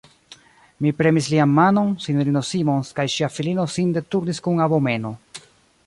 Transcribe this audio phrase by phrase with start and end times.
[0.85, 5.15] Mi premis lian manon; S-ino Simons kaj ŝia filino sin deturnis kun abomeno.